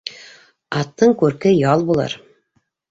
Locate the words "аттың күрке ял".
0.79-1.87